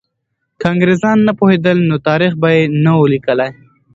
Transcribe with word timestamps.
که 0.59 0.65
انګریزان 0.73 1.17
نه 1.27 1.33
پوهېدل، 1.39 1.77
نو 1.89 1.95
تاریخ 2.07 2.31
به 2.41 2.49
یې 2.55 2.63
نه 2.83 2.91
وو 2.95 3.11
لیکلی. 3.13 3.49